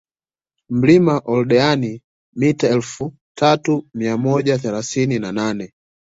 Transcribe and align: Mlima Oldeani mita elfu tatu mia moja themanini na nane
Mlima 0.69 1.17
Oldeani 1.33 1.91
mita 2.39 2.67
elfu 2.75 3.13
tatu 3.39 3.87
mia 3.93 4.17
moja 4.17 4.57
themanini 4.59 5.19
na 5.19 5.31
nane 5.31 5.73